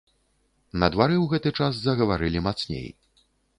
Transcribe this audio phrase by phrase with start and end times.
[0.83, 2.91] На двары ў гэты час загаварылі мацней.